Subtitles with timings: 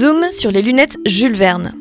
[0.00, 1.74] Zoom sur les lunettes Jules Verne.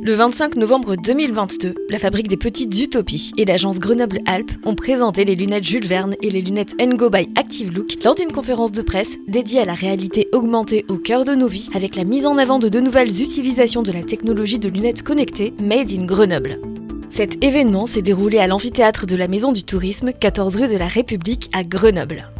[0.00, 5.34] Le 25 novembre 2022, la fabrique des petites utopies et l'agence Grenoble-Alpes ont présenté les
[5.34, 9.16] lunettes Jules Verne et les lunettes Ngo by Active Look lors d'une conférence de presse
[9.26, 12.60] dédiée à la réalité augmentée au cœur de nos vies avec la mise en avant
[12.60, 16.60] de de nouvelles utilisations de la technologie de lunettes connectées Made in Grenoble.
[17.10, 20.86] Cet événement s'est déroulé à l'amphithéâtre de la Maison du Tourisme, 14 rue de la
[20.86, 22.31] République à Grenoble.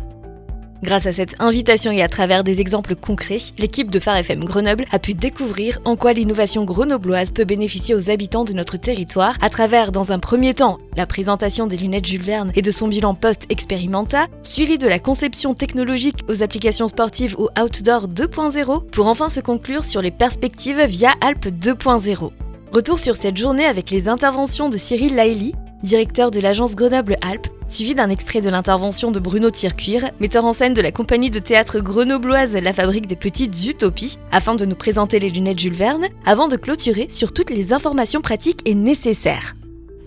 [0.83, 4.99] Grâce à cette invitation et à travers des exemples concrets, l'équipe de Phare Grenoble a
[4.99, 9.93] pu découvrir en quoi l'innovation grenobloise peut bénéficier aux habitants de notre territoire à travers,
[9.93, 14.27] dans un premier temps, la présentation des lunettes Jules Verne et de son bilan post-expérimenta,
[14.43, 19.85] suivi de la conception technologique aux applications sportives ou outdoor 2.0, pour enfin se conclure
[19.85, 22.33] sur les perspectives via Alpes 2.0.
[22.73, 27.95] Retour sur cette journée avec les interventions de Cyril Laili, directeur de l'agence Grenoble-Alpes, suivi
[27.95, 31.81] d'un extrait de l'intervention de Bruno Tircuir, metteur en scène de la compagnie de théâtre
[31.81, 36.49] grenobloise La Fabrique des Petites Utopies, afin de nous présenter les lunettes Jules Verne, avant
[36.49, 39.55] de clôturer sur toutes les informations pratiques et nécessaires.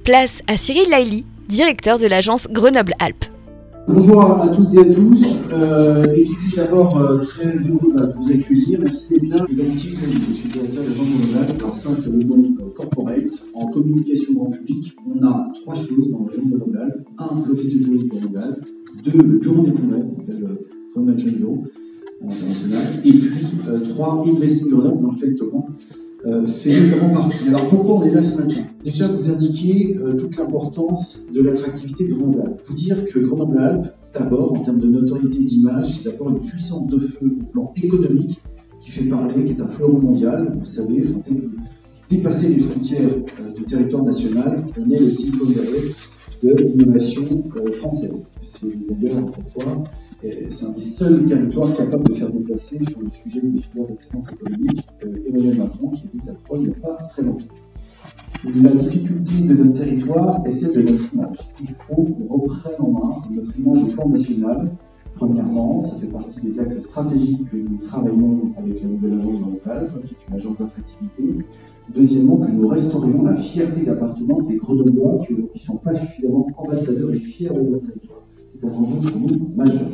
[0.04, 3.35] Place à Cyril Laili, directeur de l'agence Grenoble-Alpes.
[3.88, 5.24] Bonjour à toutes et à tous.
[5.54, 8.80] Euh, écoutez, d'abord, euh, très heureux de vous accueillir.
[8.82, 9.46] Merci d'être là.
[9.48, 11.60] Et merci, je suis directeur de.
[11.60, 13.44] Alors ça, c'est le monde corporate.
[13.54, 17.06] En communication grand public, on a trois choses dans le monde Grenoble.
[17.20, 18.56] Un, l'office de tourisme Grenoble.
[19.04, 21.64] Deux, le bureau des congrès, on appelle le Convention Bureau
[22.24, 22.84] international.
[23.06, 23.30] Et puis,
[23.70, 25.64] euh, trois, Investing Grenoble, dans lequel Thomas
[26.26, 27.48] euh, fait notamment partie.
[27.50, 28.62] Alors pourquoi on est là ce matin?
[28.84, 32.62] Déjà vous indiquer euh, toute l'importance de l'attractivité de Grenoble-Alpes.
[32.68, 36.98] Vous dire que Grenoble-Alpes, d'abord en termes de notoriété d'image, c'est d'abord une puissance de
[36.98, 38.42] feu au plan économique
[38.82, 40.52] qui fait parler, qui est un fleuron mondial.
[40.58, 41.22] Vous savez, faut
[42.10, 43.10] dépasser les frontières
[43.40, 47.24] euh, du territoire national, on est le Silicon de l'innovation
[47.74, 48.14] française.
[48.42, 49.84] C'est d'ailleurs pourquoi
[50.50, 54.32] c'est un des seuls territoires capables de faire déplacer sur le sujet des filières d'excellence
[54.32, 57.46] économique euh, Emmanuel Macron, qui est à Paul il n'y a pas très longtemps.
[58.62, 61.38] La difficulté de notre territoire est celle de notre image.
[61.62, 64.72] Il faut qu'on reprenne en main notre image au plan national.
[65.16, 69.90] Premièrement, ça fait partie des axes stratégiques que nous travaillons avec la nouvelle agence locale,
[70.06, 71.46] qui est une agence d'attractivité.
[71.96, 76.48] Deuxièmement, que nous restaurions la fierté d'appartenance des Grenoblois qui aujourd'hui ne sont pas suffisamment
[76.58, 78.24] ambassadeurs et fiers de leur territoire.
[78.54, 79.88] C'est un enjeu pour nous majeur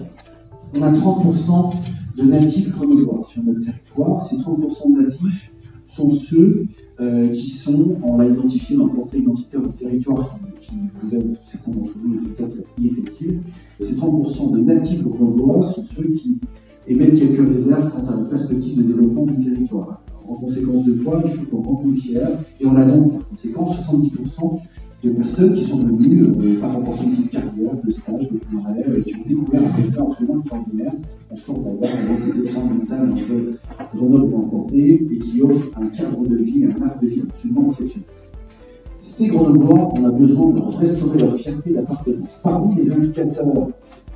[0.73, 1.73] on a 30%
[2.17, 4.21] de natifs grenoblois sur notre territoire.
[4.21, 5.51] Ces 30% de natifs
[5.85, 6.65] sont ceux
[6.99, 11.35] euh, qui sont, on l'a identifié dans le portrait identitaire du territoire qui, vous aide,
[11.45, 12.91] certains d'entre vous peut-être y.
[13.79, 16.37] Ces 30% de natifs grenoblois sont ceux qui
[16.87, 20.01] émettent quelques réserves quant à la perspective de développement du territoire.
[20.27, 22.19] En conséquence de quoi, il faut qu'on fiers
[22.59, 24.59] et on a donc en conséquence 70%
[25.03, 29.03] de personnes qui sont venues euh, par opportunité de carrière, de stage, de rêve, et
[29.03, 30.91] qui ont découvert un territoire absolument extraordinaire.
[31.31, 36.27] On sort d'avoir dans cette écran mental entre Grenoble implanté et qui offre un cadre
[36.27, 38.07] de vie, un arc de vie absolument exceptionnel.
[38.99, 42.39] Ces Grenoblois, on a besoin de restaurer leur fierté d'appartenance.
[42.43, 43.69] Parmi les indicateurs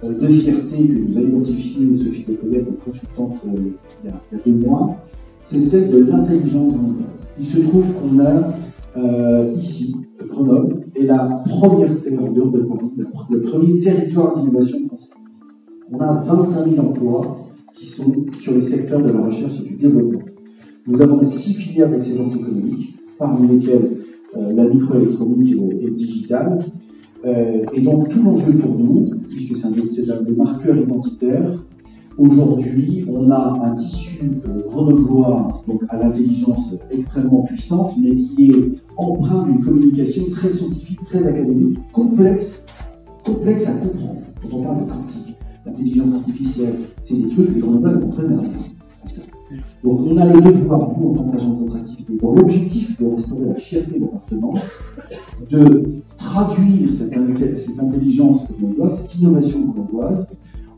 [0.03, 3.71] euh, de fierté que nous a identifié Sophie Lecolet, notre consultante, euh,
[4.03, 4.97] il, y a, il, y a, deux mois,
[5.43, 7.07] c'est celle de l'intelligence grenobloise.
[7.39, 8.53] Il se trouve qu'on a
[8.97, 9.95] euh, ici,
[10.27, 12.41] Grenoble, est la première terre de
[13.29, 15.09] le premier territoire d'innovation français.
[15.91, 19.75] On a 25 000 emplois qui sont sur les secteurs de la recherche et du
[19.75, 20.21] développement.
[20.87, 23.91] Nous avons six filières d'excellence économique, parmi lesquelles
[24.37, 26.59] euh, la microélectronique et le digital.
[27.25, 31.63] Euh, et donc tout l'enjeu pour nous, puisque c'est un, des marqueurs identitaires,
[32.17, 39.43] Aujourd'hui, on a un tissu grenoblois donc à l'intelligence extrêmement puissante, mais qui est empreint
[39.43, 42.63] d'une communication très scientifique, très académique, complexe,
[43.25, 44.21] complexe à comprendre.
[44.41, 48.39] Quand on parle de quantique, d'intelligence artificielle, c'est des trucs que les grenoblois ne comprennent
[48.39, 48.49] rien.
[49.83, 53.55] Donc on a le devoir, nous, en tant qu'agence d'attractivité, dans l'objectif de restaurer la
[53.55, 54.59] fierté d'appartenance,
[55.51, 55.85] de
[56.17, 60.27] traduire cette, cette intelligence grenobloise, cette innovation grenobloise,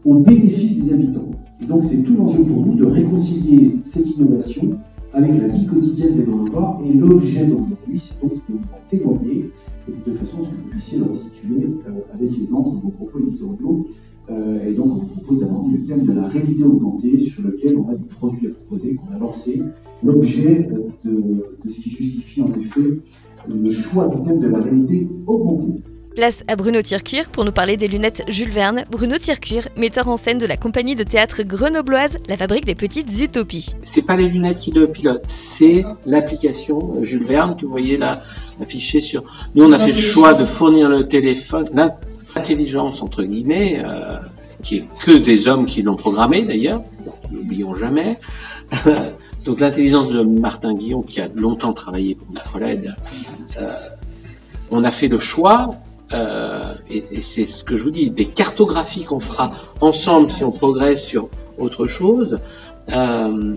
[0.06, 1.31] au bénéfice des habitants.
[1.62, 4.77] Et donc c'est tout l'enjeu pour nous de réconcilier cette innovation
[5.13, 9.50] avec la vie quotidienne des Grenoblois et l'objet d'aujourd'hui, c'est donc de vous en témoigner
[10.06, 13.19] de façon à ce que vous puissiez le restituer euh, avec les de vos propos
[13.19, 13.88] éditoriaux.
[14.30, 17.77] Euh, et donc on vous propose d'aborder le thème de la réalité augmentée sur lequel
[17.77, 19.63] on a des produits à proposer, qu'on a lancé,
[20.04, 22.81] l'objet euh, de, de ce qui justifie en effet
[23.48, 25.81] le choix du thème de la réalité augmentée.
[26.18, 28.86] Place à Bruno Tircuir pour nous parler des lunettes Jules Verne.
[28.90, 33.22] Bruno Tircuir, metteur en scène de la compagnie de théâtre grenobloise, la fabrique des petites
[33.22, 33.75] utopies.
[33.84, 38.24] C'est pas les lunettes qui le pilotent, c'est l'application Jules Verne que vous voyez là
[38.60, 39.25] affichée sur.
[39.54, 41.69] Nous, on a fait le choix de fournir le téléphone,
[42.36, 43.84] l'intelligence entre guillemets.
[43.86, 44.18] Euh,
[44.63, 46.81] qui est que des hommes qui l'ont programmé d'ailleurs,
[47.30, 48.18] n'oublions jamais.
[49.46, 52.96] Donc l'intelligence de Martin Guillon, qui a longtemps travaillé pour Microled,
[53.62, 53.74] euh,
[54.72, 55.75] on a fait le choix,
[56.13, 59.51] euh, et, et c'est ce que je vous dis, des cartographies qu'on fera
[59.81, 62.39] ensemble si on progresse sur autre chose.
[62.92, 63.56] Euh,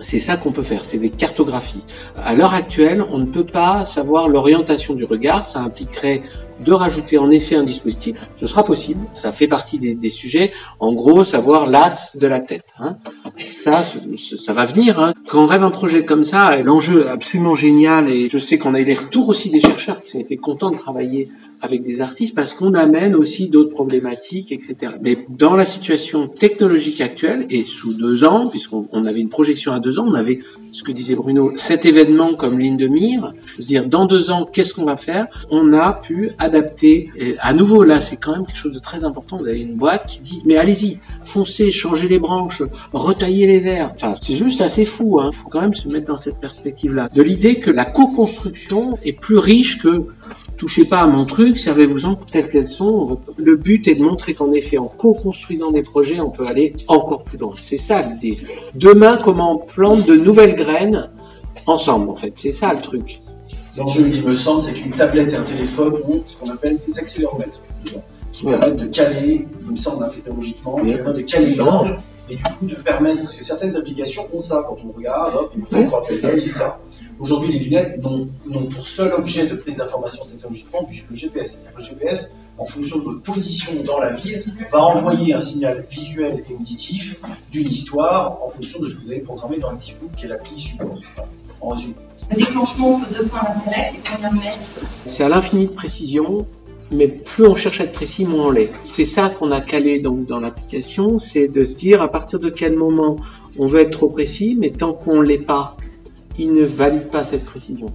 [0.00, 1.84] c'est ça qu'on peut faire, c'est des cartographies.
[2.16, 6.22] À l'heure actuelle, on ne peut pas savoir l'orientation du regard, ça impliquerait
[6.64, 8.16] de rajouter en effet un dispositif.
[8.36, 10.52] Ce sera possible, ça fait partie des, des sujets.
[10.78, 12.66] En gros, savoir l'axe de la tête.
[12.78, 12.96] Hein.
[13.38, 15.00] Ça, ça va venir.
[15.00, 15.12] Hein.
[15.28, 18.80] Quand on rêve un projet comme ça, l'enjeu absolument génial, et je sais qu'on a
[18.80, 21.30] eu les retours aussi des chercheurs qui ont été contents de travailler
[21.62, 24.94] avec des artistes parce qu'on amène aussi d'autres problématiques, etc.
[25.02, 29.80] Mais dans la situation technologique actuelle, et sous deux ans, puisqu'on avait une projection à
[29.80, 30.40] deux ans, on avait,
[30.72, 34.48] ce que disait Bruno, cet événement comme ligne de mire, se dire dans deux ans,
[34.50, 35.26] qu'est-ce qu'on va faire?
[35.50, 39.04] On a pu adapter, et à nouveau là, c'est quand même quelque chose de très
[39.04, 42.62] important, vous avez une boîte qui dit, mais allez-y, foncez, changez les branches,
[42.92, 43.92] retaillez les verres.
[43.94, 45.32] Enfin, c'est juste assez fou, il hein.
[45.32, 47.08] faut quand même se mettre dans cette perspective-là.
[47.14, 50.04] De l'idée que la co-construction est plus riche que
[50.60, 53.18] touchez pas à mon truc, servez-vous-en telles qu'elles sont.
[53.38, 57.22] Le but est de montrer qu'en effet, en co-construisant des projets, on peut aller encore
[57.24, 57.54] plus loin.
[57.62, 58.36] C'est ça l'idée.
[58.74, 61.08] Demain, comment on plante de nouvelles graines
[61.64, 62.34] ensemble, en fait.
[62.36, 63.22] C'est ça le truc.
[63.78, 66.98] L'enjeu, il me semble, c'est qu'une tablette et un téléphone ont ce qu'on appelle des
[66.98, 67.62] accéléromètres,
[68.30, 71.96] qui permettent de caler, il me semble, technologiquement, qui permettent de caler l'angle
[72.28, 75.54] et du coup de permettre, parce que certaines applications ont ça, quand on regarde, hop,
[75.56, 76.52] on peut ça, etc.
[77.20, 78.26] Aujourd'hui, les lunettes n'ont
[78.74, 81.60] pour seul objet de prise d'information technologiquement le GPS.
[81.76, 86.42] Le GPS, en fonction de votre position dans la ville, va envoyer un signal visuel
[86.48, 87.18] et auditif
[87.52, 90.58] d'une histoire en fonction de ce que vous avez programmé dans Activebook, qui est l'appli
[90.58, 90.98] support.
[91.60, 91.94] En résumé.
[92.30, 94.66] Le déclenchement entre deux points d'intérêt, c'est combien de mètres?
[95.04, 96.46] C'est à l'infini de précision
[96.92, 98.72] mais plus on cherche à être précis, moins on l'est.
[98.82, 102.50] C'est ça qu'on a calé donc dans l'application, c'est de se dire à partir de
[102.50, 103.16] quel moment
[103.58, 105.76] on veut être trop précis, mais tant qu'on l'est pas,
[106.40, 107.86] il ne valide pas cette précision.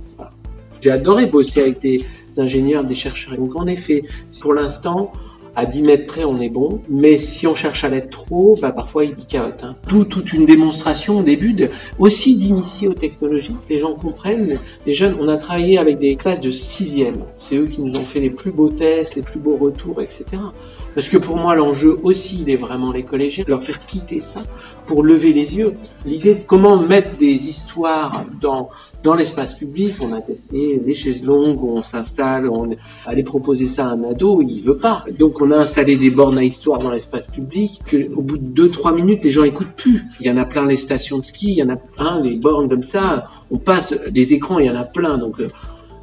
[0.81, 2.06] J'ai adoré bosser avec des
[2.38, 3.36] ingénieurs, des chercheurs.
[3.36, 4.03] Donc en effet,
[4.39, 5.12] pour l'instant,
[5.56, 8.71] à 10 mètres près, on est bon, mais si on cherche à l'être trop, bah,
[8.71, 9.63] parfois il picote.
[9.63, 9.75] Hein.
[9.88, 11.56] Tout, toute une démonstration au début,
[11.97, 14.59] aussi d'initier aux technologies, les gens comprennent.
[14.86, 17.18] Les jeunes, on a travaillé avec des classes de sixième.
[17.39, 20.25] C'est eux qui nous ont fait les plus beaux tests, les plus beaux retours, etc.
[20.95, 24.42] Parce que pour moi, l'enjeu aussi, il est vraiment les collégiens, leur faire quitter ça
[24.86, 25.75] pour lever les yeux.
[26.06, 28.69] L'idée de comment mettre des histoires dans,
[29.03, 32.69] dans l'espace public, on a testé des chaises longues, on s'installe, on
[33.06, 35.03] allait proposer ça à un ado, il veut pas.
[35.19, 38.68] Donc on a installé des bornes à histoire dans l'espace public, que au bout de
[38.68, 40.06] 2-3 minutes, les gens écoutent plus.
[40.21, 42.38] Il y en a plein les stations de ski, il y en a plein les
[42.38, 45.18] bornes comme ça, on passe les écrans, il y en a plein.
[45.18, 45.50] Donc, euh,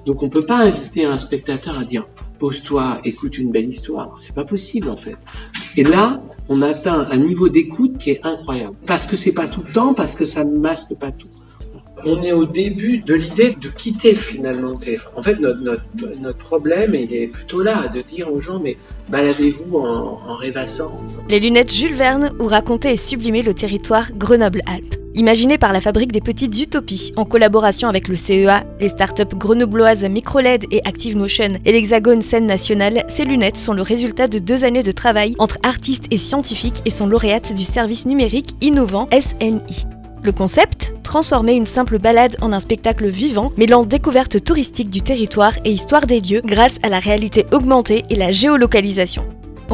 [0.05, 2.07] donc on peut pas inviter un spectateur à dire
[2.43, 4.19] pose-toi, écoute une belle histoire.
[4.21, 5.15] C'est pas possible en fait.
[5.77, 8.75] Et là, on atteint un niveau d'écoute qui est incroyable.
[8.85, 11.29] Parce que c'est pas tout le temps, parce que ça ne masque pas tout.
[12.05, 15.13] On est au début de l'idée de quitter finalement le téléphone.
[15.17, 15.63] En fait, notre,
[16.21, 18.77] notre, problème, il est plutôt là, de dire aux gens, mais
[19.09, 21.01] baladez-vous en, en rêvassant.
[21.29, 25.02] Les lunettes Jules Verne ou raconter et sublimer le territoire Grenoble-Alpes.
[25.15, 30.05] Imaginé par la Fabrique des Petites Utopies, en collaboration avec le CEA, les startups grenobloises
[30.05, 34.83] Microled et ActiveMotion et l'Hexagone Scène Nationale, ces lunettes sont le résultat de deux années
[34.83, 39.87] de travail entre artistes et scientifiques et sont lauréates du service numérique innovant SNI.
[40.23, 45.53] Le concept Transformer une simple balade en un spectacle vivant, mêlant découverte touristique du territoire
[45.67, 49.25] et histoire des lieux grâce à la réalité augmentée et la géolocalisation.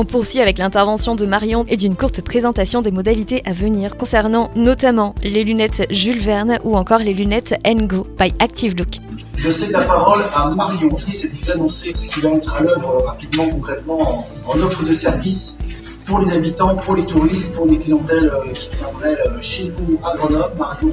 [0.00, 4.49] On poursuit avec l'intervention de Marion et d'une courte présentation des modalités à venir concernant
[4.55, 9.00] notamment les lunettes Jules Verne ou encore les lunettes Ngo by Active Look.
[9.35, 12.55] Je cède la parole à Marion qui c'est de vous annoncer ce qui va être
[12.55, 15.59] à l'œuvre rapidement, concrètement, en, offre de service
[16.07, 19.99] pour les habitants, pour les touristes, pour les clientèles euh, qui viendraient euh, chez nous
[20.05, 20.55] à Grenoble.
[20.57, 20.93] Marion,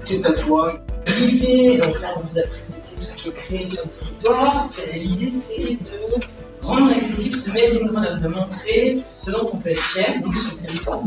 [0.00, 0.72] c'est à toi.
[1.18, 4.66] L'idée, donc là on vous a présenté tout ce qui est créé sur le territoire,
[4.94, 6.37] l'idée c'était de
[6.68, 10.36] rendre accessible ce Made in Grenoble, de montrer ce dont on peut être fier donc,
[10.36, 11.00] sur le territoire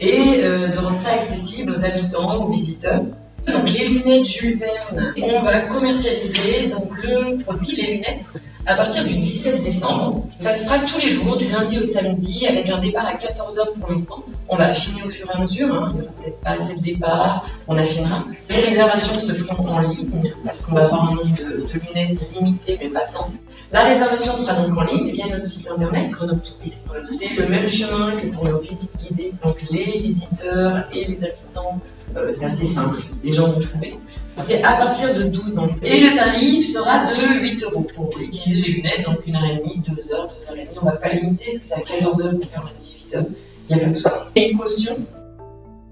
[0.00, 3.02] et euh, de rendre ça accessible aux habitants, aux visiteurs.
[3.46, 8.28] Donc les lunettes Jules Verne, on va commercialiser donc le produit, les lunettes,
[8.66, 10.26] à partir du 17 décembre.
[10.38, 13.78] Ça se fera tous les jours, du lundi au samedi, avec un départ à 14h
[13.78, 14.24] pour l'instant.
[14.48, 15.92] On va affiner au fur et à mesure, hein.
[15.94, 18.24] il n'y aura peut-être pas assez de départ, on affinera.
[18.50, 22.78] Les réservations se feront en ligne, parce qu'on va avoir un nombre de, lunettes limité,
[22.82, 23.30] mais pas tant.
[23.72, 26.40] La réservation sera donc en ligne via notre site internet Grenoble.
[26.68, 29.32] C'est le même chemin que pour nos visites guidées.
[29.42, 31.80] Donc les visiteurs et les habitants,
[32.16, 33.98] euh, c'est assez simple, les gens vont trouver.
[34.34, 35.68] C'est à partir de 12 ans.
[35.82, 39.56] Et le tarif sera de 8 euros pour utiliser les lunettes, donc une heure et
[39.56, 40.76] demie, 2 heures, 2 heures et demie.
[40.80, 43.24] On ne va pas limiter, c'est à 14 heures qu'on ferme à 18 heures.
[43.68, 44.14] Il n'y a pas de souci.
[44.36, 44.96] Et caution.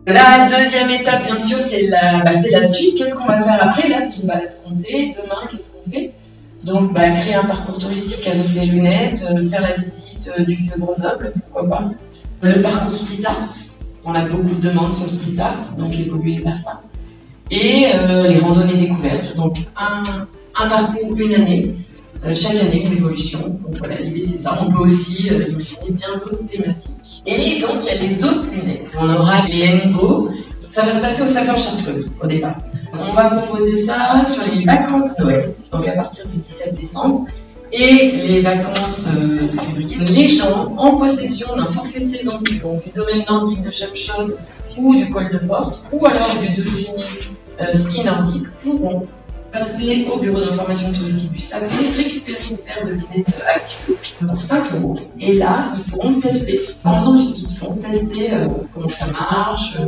[0.07, 2.97] La deuxième étape, bien sûr, c'est la, bah, la suite.
[2.97, 3.89] Qu'est-ce qu'on va faire après?
[3.89, 5.15] Là, c'est une balade comptée.
[5.17, 6.13] Demain, qu'est-ce qu'on fait?
[6.65, 10.55] Donc, bah, créer un parcours touristique avec des lunettes, euh, faire la visite euh, du
[10.55, 11.91] vieux Grenoble, pourquoi pas.
[12.41, 13.49] Le parcours street art,
[14.07, 16.81] on a beaucoup de demandes sur le street art, donc évoluer vers ça.
[17.51, 20.27] Et euh, les randonnées découvertes, donc un,
[20.69, 21.75] parcours, une année,
[22.25, 23.41] euh, chaque année une évolution.
[23.41, 24.59] Donc voilà, l'idée c'est ça.
[24.63, 27.23] On peut aussi imaginer bien d'autres thématiques.
[27.27, 28.97] Et donc il y a les autres lunettes.
[28.99, 30.31] On aura les Ngo.
[30.75, 32.57] Ça va se passer au Sacre Chartreuse au départ.
[32.99, 37.27] On va proposer ça sur les vacances de Noël, donc à partir du 17 décembre,
[37.71, 39.99] et les vacances euh, de février.
[39.99, 42.61] Les gens en possession d'un forfait saison, du
[42.93, 44.37] domaine nordique de Chapchaude
[44.77, 47.05] ou du col de Porte, ou alors du Dauphiné
[47.61, 49.07] euh, ski nordique, pourront
[49.53, 54.75] passer au bureau d'information touristique du Sacré, récupérer une paire de lunettes Active pour 5
[54.75, 54.95] euros.
[55.21, 59.07] Et là, ils pourront tester, en faisant du ski de fond, tester euh, comment ça
[59.07, 59.87] marche, euh,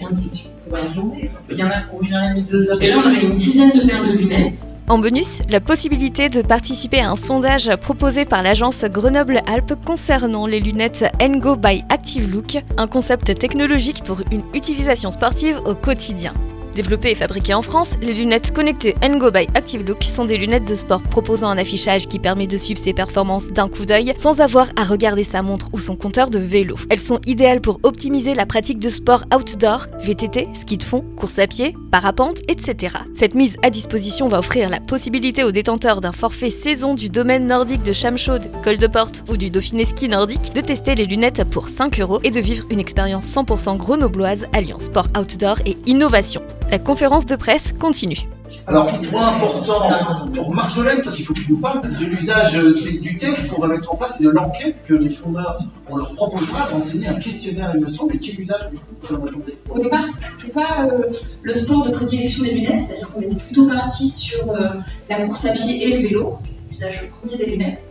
[0.00, 0.50] et ainsi de suite.
[0.68, 1.30] Voilà, journée.
[1.50, 2.82] Il y en a pour une heure et demie, deux heures.
[2.82, 4.62] Et là, on aurait une dizaine de paires de lunettes.
[4.86, 10.60] En bonus, la possibilité de participer à un sondage proposé par l'agence Grenoble-Alpes concernant les
[10.60, 16.34] lunettes Ngo by Active Look, un concept technologique pour une utilisation sportive au quotidien.
[16.74, 20.68] Développées et fabriquées en France, les lunettes connectées Ngo by Active Look sont des lunettes
[20.68, 24.40] de sport proposant un affichage qui permet de suivre ses performances d'un coup d'œil sans
[24.40, 26.76] avoir à regarder sa montre ou son compteur de vélo.
[26.90, 31.38] Elles sont idéales pour optimiser la pratique de sport outdoor, VTT, ski de fond, course
[31.38, 32.96] à pied, parapente, etc.
[33.14, 37.46] Cette mise à disposition va offrir la possibilité aux détenteurs d'un forfait saison du domaine
[37.46, 41.44] nordique de Chamchaude, Col de Porte ou du Dauphiné ski nordique de tester les lunettes
[41.44, 46.42] pour 5 euros et de vivre une expérience 100% grenobloise alliant sport outdoor et innovation.
[46.70, 48.28] La conférence de presse continue.
[48.66, 52.74] Alors, point important pour Marjolaine, parce qu'il faut que tu nous parles de l'usage euh,
[52.74, 56.14] du test qu'on va mettre en place et de l'enquête que les fondeurs, on leur
[56.14, 59.58] proposera d'enseigner un questionnaire, il me semble, et quel usage du coup vous en attendez
[59.68, 63.68] Au départ, c'était pas euh, le sport de prédilection des lunettes, c'est-à-dire qu'on était plutôt
[63.68, 64.68] parti sur euh,
[65.10, 67.84] la course à pied et le vélo, c'était l'usage premier des lunettes.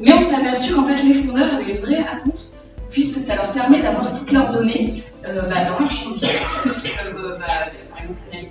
[0.00, 2.58] Mais on s'est aperçu qu'en fait, les fondeurs avaient une vraie attente,
[2.90, 6.67] puisque ça leur permet d'avoir toutes leurs données euh, bah, dans leur champ de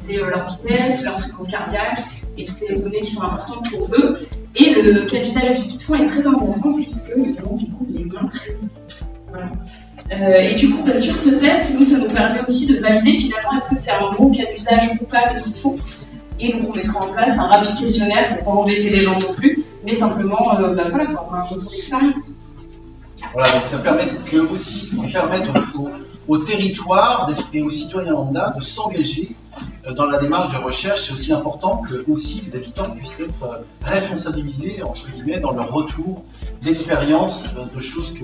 [0.08, 2.00] analyser euh, leur vitesse, leur fréquence cardiaque
[2.38, 4.18] et toutes les données qui sont importantes pour eux.
[4.56, 8.30] Et le cas d'usage de fond est très intéressant, puisqu'ils ont du coup les mains.
[9.30, 9.50] Voilà.
[10.14, 13.14] Euh, et du coup, bah, sur ce test, nous, ça nous permet aussi de valider
[13.14, 15.78] finalement est-ce que c'est un bon cas d'usage ou pas ski de fond.
[16.40, 19.34] Et donc, on mettra en place un rapide questionnaire pour pas embêter les gens non
[19.34, 22.36] plus, mais simplement euh, bah, voilà, pour avoir un retour d'expérience.
[23.34, 25.52] Voilà, donc ça permet que aussi permettre
[26.28, 29.32] au, territoire et aux citoyens lambda de s'engager
[29.94, 31.02] dans la démarche de recherche.
[31.08, 35.72] C'est aussi important que aussi les habitants puissent être euh, responsabilisés entre guillemets dans leur
[35.72, 36.24] retour
[36.62, 38.24] d'expérience de choses que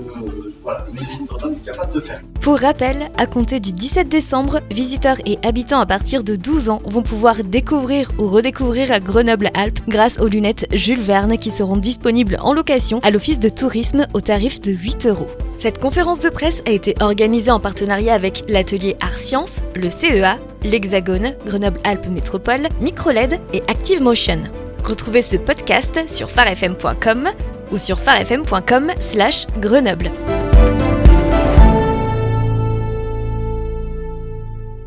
[0.62, 2.22] voilà, est capable de faire.
[2.42, 6.82] Pour rappel, à compter du 17 décembre, visiteurs et habitants à partir de 12 ans
[6.86, 12.54] vont pouvoir découvrir ou redécouvrir Grenoble-Alpes grâce aux lunettes Jules Verne qui seront disponibles en
[12.54, 15.28] location à l'office de tourisme au tarif de 8 euros.
[15.58, 20.38] Cette conférence de presse a été organisée en partenariat avec l'atelier Art Science, le CEA,
[20.63, 24.42] l'Hexagone, Grenoble-Alpes Métropole, Microled et Active Motion.
[24.84, 27.30] Retrouvez ce podcast sur farfm.com
[27.72, 30.33] ou sur farfm.com/grenoble.